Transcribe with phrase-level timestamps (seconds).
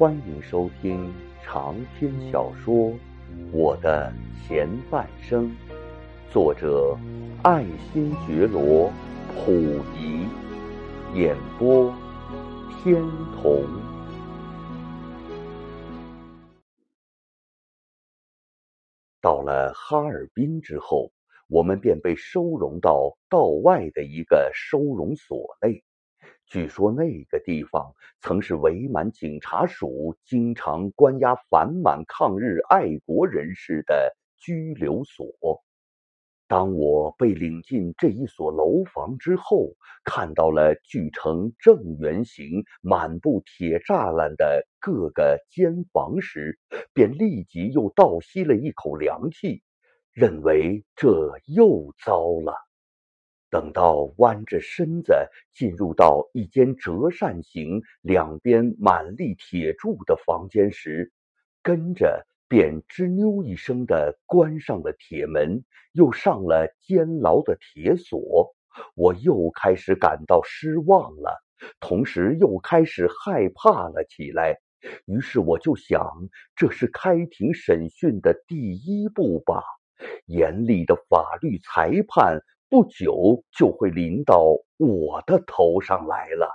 [0.00, 1.12] 欢迎收听
[1.44, 2.74] 长篇小说
[3.52, 4.10] 《我的
[4.48, 5.44] 前半生》，
[6.32, 6.96] 作者
[7.42, 8.90] 爱新觉罗·
[9.44, 9.52] 溥
[9.94, 10.26] 仪，
[11.14, 11.94] 演播
[12.82, 13.02] 天
[13.36, 13.62] 童。
[19.20, 21.12] 到了哈尔滨之后，
[21.46, 25.84] 我们便被收容到道外的一个收容所内。
[26.50, 35.62] 据说那个地方曾是伪满警察署经常关押反满抗日爱国人士的拘留所。
[36.48, 46.58] 当我被领进这一所楼房之后，看到了锯成正圆形、满布铁栅栏的各个间房时，
[46.92, 49.62] 便立即又倒吸了一口凉气，
[50.12, 52.69] 认为这又糟了。
[53.50, 55.12] 等到弯着身子
[55.52, 61.12] 进入到一间折扇形、两边满立铁柱的房间时，
[61.62, 68.54] 跟着便吱扭一声的关上了铁门，又上了监牢的铁锁。
[68.94, 71.42] 我又开始感到失望了，
[71.80, 74.60] 同时又开始害怕了起来。
[75.06, 76.08] 于是我就想，
[76.54, 79.62] 这是开庭审讯的第一步吧？
[80.26, 82.40] 严厉的法律裁判。
[82.70, 84.40] 不久就会临到
[84.76, 86.48] 我的头上来了。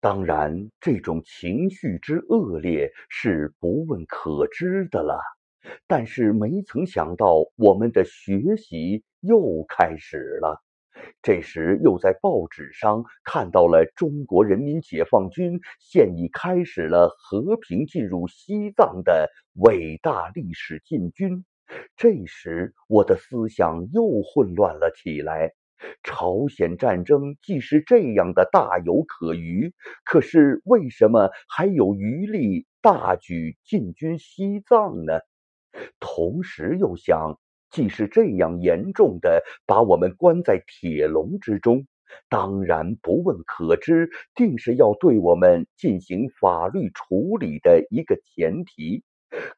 [0.00, 5.20] 当然，这种情绪之恶劣是不问可知的了。
[5.86, 10.60] 但是没曾想到，我们的学习又开始了。
[11.20, 21.44] 这时，又在报纸上看到了中国人民解放军现已开始了和平进入西藏的伟大历史进军。
[21.96, 25.52] 这时，我的思想又混乱了起来。
[26.04, 29.72] 朝鲜战争既是这样的大有可虞，
[30.04, 35.18] 可是为什么还有余力大举进军西藏呢？
[35.98, 41.86] 同时又想，既是这样严重的把我们关在铁笼之中，
[42.28, 49.02] 当然不问可知，定是要对我们进行法律处理的一个前提。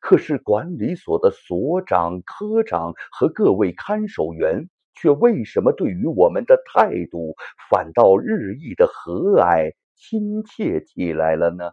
[0.00, 7.34] 可是管理所的所长、科长和各位看守员，却为什么对于我们的态度
[7.70, 11.72] 反倒日益的和蔼亲切起来了呢？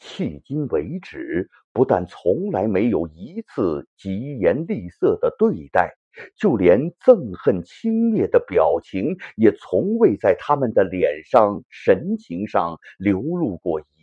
[0.00, 5.96] 迄今为止，不但从来没有一次疾言厉色的对待，
[6.36, 13.97] 就连憎恨轻蔑的表情，也从未在他们的脸上、神情上流露过一。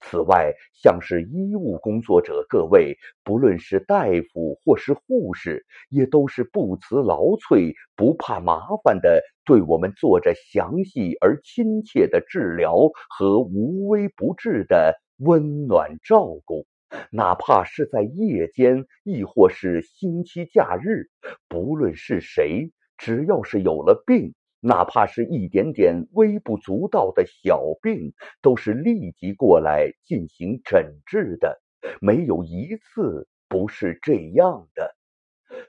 [0.00, 16.66] 此外，像是医务工作者各位，不论是大夫或是护士，也都是不辞劳瘁、不怕麻烦的，对我们做着详细而亲切的治疗和无微不至的温暖照顾。
[17.10, 21.10] 哪怕是在夜间，亦或是星期假日，
[21.48, 24.32] 不论是谁，只要是有了病。
[24.60, 31.60] 哪怕是一点点微不足道的小病，都是立即过来进行诊治的，
[32.00, 34.96] 没有一次不是这样的。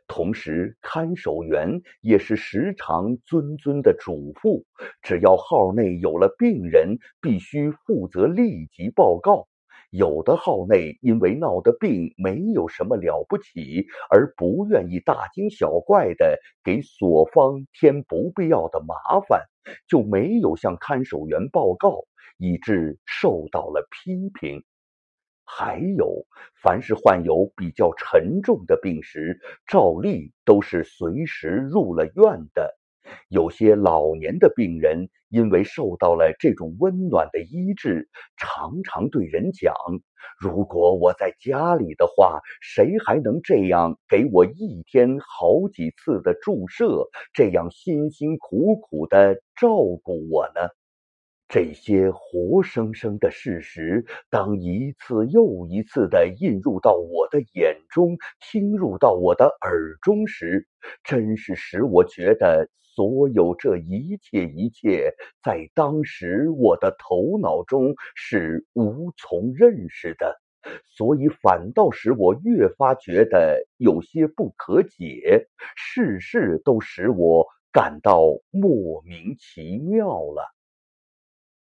[0.07, 4.63] 同时，看守员也是时常谆谆的嘱咐：
[5.01, 9.48] 只要号内有了病人，必须负责立即报告。
[9.89, 19.45] 有的号内因为闹的病没有什么了不起，而不愿意大惊小怪的给所方添不必要的麻烦，
[19.88, 22.05] 就没有向看守员报告，
[22.38, 24.63] 以致受到了批评。
[25.44, 26.27] 还有，
[26.61, 32.78] 凡是患有比较沉重的病时，照例都是随时入了院的。
[33.29, 39.73] 有些老年的病人，因为受到了这种温暖的医治，常常对人讲
[40.39, 49.69] ：“如果我在家里的话，谁还能这样给我一天好几次的注射，这样辛辛苦苦的照
[50.03, 50.61] 顾我呢？”
[51.49, 60.68] 这些活生生的事实，当一次又一次的印入到我的眼中，听入到我的耳中时，
[61.03, 62.69] 真是使我觉得。
[62.95, 70.41] 所有这一切一切，在当时我的头脑中是无从认识的，
[70.85, 75.47] 所以反倒使我越发觉得有些不可解，
[75.77, 78.21] 事事都使我感到
[78.51, 80.58] 莫名其妙了。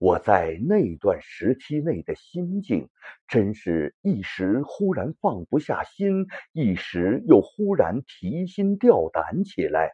[0.02, 2.90] 我在那段时期内的心境，
[3.28, 9.92] 真是一时忽然放不下心，一时又忽然提心吊胆起来。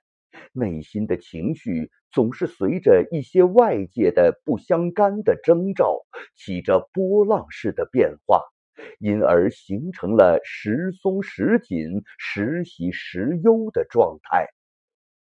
[0.53, 6.05] 内心的情绪总是随着一些外界的不相干的征兆，
[6.37, 8.41] 起着波浪式的变化，
[8.99, 14.47] 因而形成了时松时紧、时喜时忧的状态。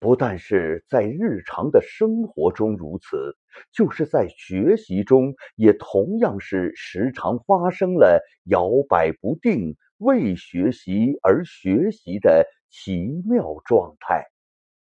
[0.05, 3.35] 不但是在日常的生活中如此，
[3.71, 14.25] 就是在学习中，也同样是时常发生了摇摆不定、为学习而学习的奇妙状态。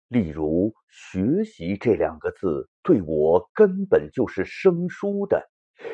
[0.10, 5.50] 例如，“学习”这两个字对我根本就是生疏的，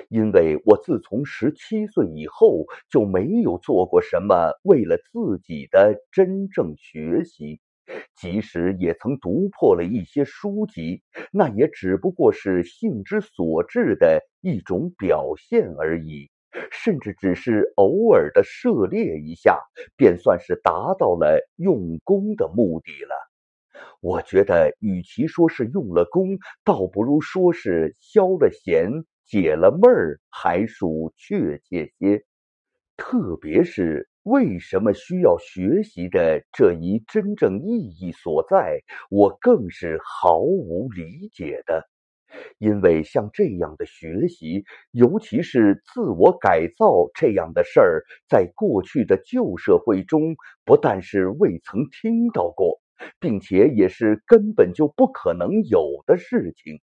[0.10, 7.62] 因为我自从十七岁以后就没有做过什么为了自己的真正学习。
[8.16, 11.02] 即使也曾读破了一些书籍，
[11.32, 16.30] 那也只不过是性之所至的一种表现而已，
[16.72, 19.60] 甚至只是偶尔的涉猎一下，
[19.96, 23.16] 便算是达到了用功的目的了。
[24.02, 28.92] 我觉得，与其说是用了功，倒不如说是消了闲、
[29.26, 32.24] 解了闷儿，还属确切些。
[32.98, 34.10] 特别是。
[34.30, 38.80] 为什么需要学习的这一真正意义所在，
[39.10, 41.90] 我更是毫无理解的。
[42.60, 52.80] 因为像这样的学习，尤其是自我改造这样的事儿，在过去的旧社会中，不但是未曾听到过，
[53.20, 56.80] 并且也是根本就不可能有的事情。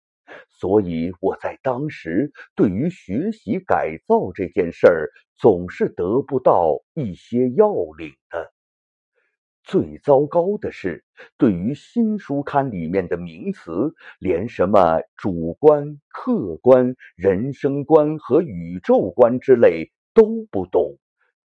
[0.49, 8.51] 所以我在当时对于学习改造这件事儿，总是得不到一些要领的。
[9.63, 11.05] 最糟糕的是，
[11.37, 20.97] 对于新书刊里面的名词，连什么主观、客观、人生观和宇宙观之类都不懂，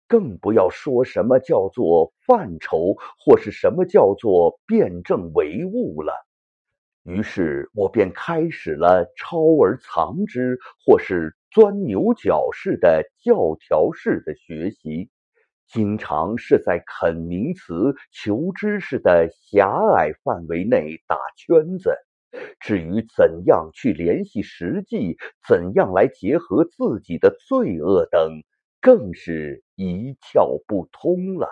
[0.08, 6.25] 更不要说什么叫做范畴，或是什么叫做辩证唯物了。
[7.06, 15.08] 于是我便开始了抄而藏之，或是钻牛角式的教条式的学习，
[15.69, 21.97] 经常是在啃名词、求知识的狭隘范围内打圈子。
[22.58, 25.17] 至于怎样去联系实际，
[25.49, 28.43] 怎样来结合自己的罪恶等，
[28.81, 31.49] 更是一窍不通了。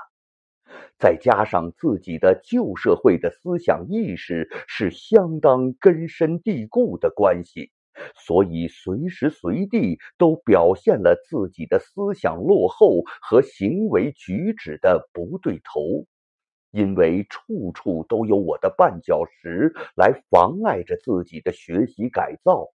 [0.98, 7.70] 再加上自己的旧社会的思想意识是相当根深蒂固的关系，
[8.16, 16.06] 所以随时随地都表现了自己的思想落后和行为举止的不对头，
[16.70, 22.68] 因为处处都有我的绊脚石来妨碍着自己的学习改造。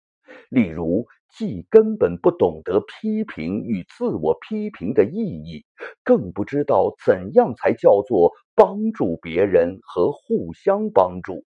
[0.50, 1.08] 例如，
[1.38, 5.66] 既根本不懂得批评与自我批评的意义，
[6.04, 11.46] 更不知道怎样才叫做帮助别人和互相帮助，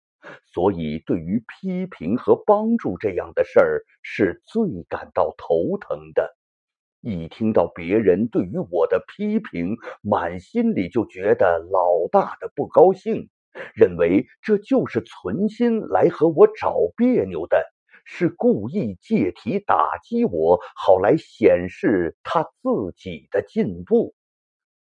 [0.52, 6.36] 所以对于批评和帮助这样的事儿是最感到头疼的。
[7.00, 13.30] 一听到别人对于我的批评，满心里就觉得老大的不高兴，
[13.74, 17.64] 认为这就是存心来和我找别扭的。
[18.12, 24.14] 是故意借题打击我，好来显示他自己的进步。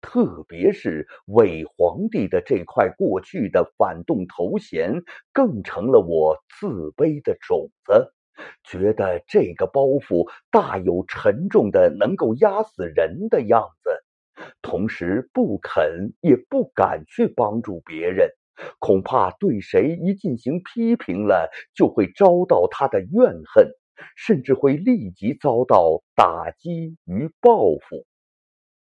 [0.00, 8.14] 特别是伪皇帝的这块过去的反动头衔，更成了我自卑的种子。
[8.62, 13.90] 觉得这个包袱大有沉重的，能够压死人的样子。
[14.62, 18.30] 同时不肯也不敢去帮助别人。
[18.78, 23.70] 恐怕对谁一进行批评了，就会遭到他的怨恨，
[24.16, 28.06] 甚至会立即遭到打击与报复。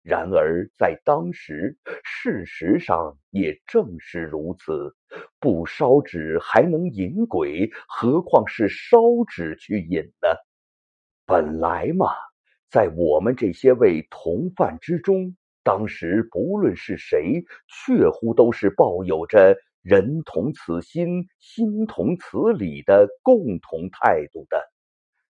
[0.03, 4.95] 然而在当时，事实上也正是如此。
[5.39, 8.99] 不烧纸还能引鬼，何况是烧
[9.29, 10.29] 纸去引呢？
[11.27, 12.07] 本来嘛，
[12.71, 15.37] 在我们这些位同犯之中。
[15.69, 24.65] 当时不论是谁，确乎都是抱有着人同此心，心同此理的共同态度的，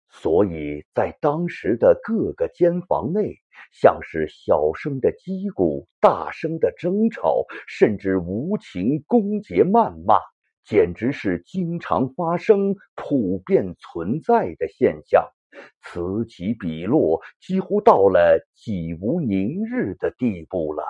[0.08, 3.34] 所以在当时的各个监房内，
[3.72, 10.18] 像是小声的击鼓，大声的争吵，甚至无情攻讦谩骂，
[10.64, 15.28] 简直是经常发生、普遍存在的现象。
[15.80, 20.85] 此起彼落，几乎到了几无宁日的地步了。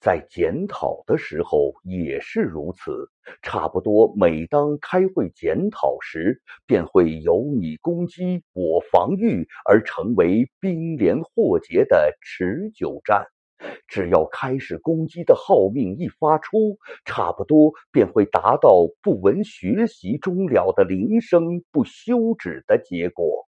[0.00, 13.26] 在检讨的时候也是如此，差不多每当开会检讨时，便会由你攻击，我防御，而成为兵连祸结的持久战。
[13.86, 23.46] 只要开始攻击的号命一发出，差不多便会达到不闻学习终了的铃声不休止的结果。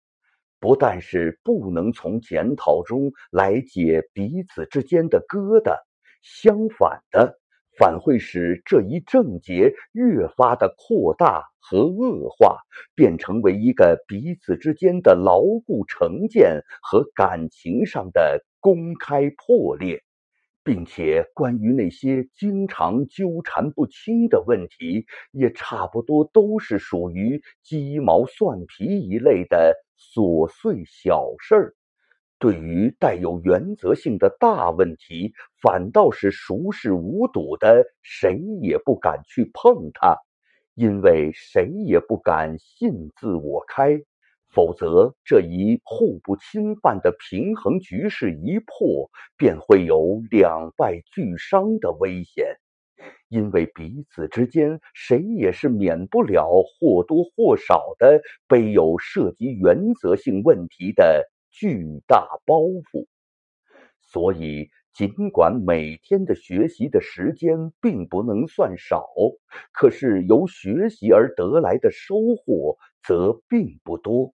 [0.59, 5.77] 不但是不能从检讨中来解彼此之间的疙瘩，
[6.21, 7.37] 相反的，
[7.77, 12.59] 反会使这一症结越发的扩大和恶化，
[12.95, 20.01] 变成为一个彼此之间的牢固成见和感情上的公开破裂。
[20.65, 31.75] 并且，关于那些经常纠缠不清的问题，也差不多都是属于鸡毛蒜皮一类的琐碎小事儿。
[32.39, 40.17] 对于带有原则性的大问题，反倒是熟视无睹的，谁也不敢去碰它，
[40.73, 44.01] 因为谁也不敢信自我开。
[44.53, 52.55] 否则，这一互不侵犯的平衡局势一破，便会有两败俱伤的危险。
[53.29, 63.07] 因为彼此之间，谁也是免不了或多或少的背有涉及原则性问题的巨大包袱。
[64.01, 69.09] 所以，尽管每天的学习的时间并不能算少，
[69.73, 74.31] 可是由学习而得来的收获则并不多。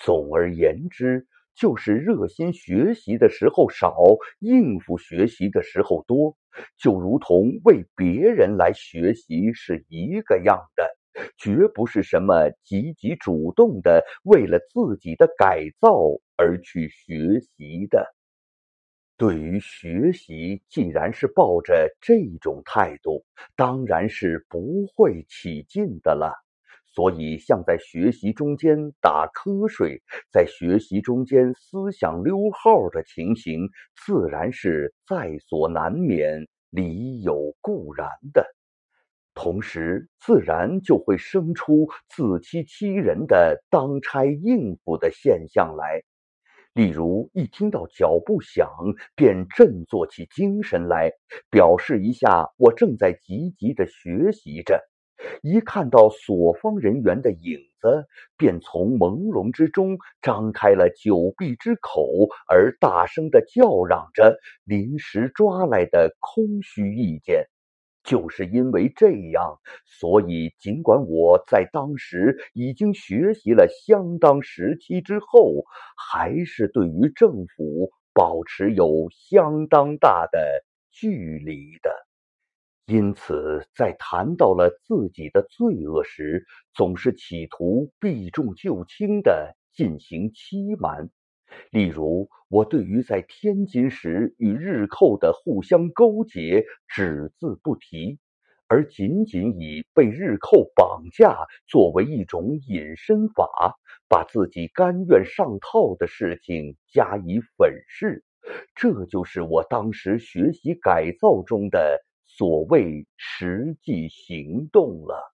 [0.00, 3.94] 总而言之，就是热心学习的时候少，
[4.38, 6.36] 应付学习的时候多，
[6.78, 10.96] 就如同为别人来学习是一个样的，
[11.36, 15.92] 绝不是什么积极主动的为了自己的改造
[16.36, 18.14] 而去学习的。
[19.18, 23.22] 对于学习，既然是抱着这种态度，
[23.54, 26.32] 当然是不会起劲的了。
[26.92, 33.68] 所以，像在学习中间打瞌睡，在学习中间思想溜号的情形，
[34.04, 38.44] 自然是在所难免、理有固然的。
[39.34, 46.02] 同时，自然就会生出自欺欺人的当差应付的现象来。
[46.74, 48.68] 例如，一听到脚步响，
[49.14, 51.12] 便振作起精神来，
[51.50, 54.89] 表示一下我正在积极的学习着。
[55.42, 67.46] 一看到所方人员的影子，便从朦胧之中张开了久闭之口，而大声的叫嚷着临时抓来的空虚意见。
[68.02, 75.64] 就是因为这样，所以尽管我在当时已经学习了相当时期之后，
[75.96, 82.09] 还是对于政府保持有相当大的距离的。
[82.86, 86.44] 因此，在谈到了自己的罪恶时，
[86.74, 91.08] 总是企图避重就轻的进行欺瞒。
[91.70, 98.18] 例如，我对于在天津时与日寇的互相勾结，只字不提，
[98.66, 103.76] 而仅仅以被日寇绑架作为一种隐身法，
[104.08, 108.24] 把自己甘愿上套的事情加以粉饰。
[108.74, 112.00] 这就是我当时学习改造中的。
[112.40, 115.34] 所谓实际行动了。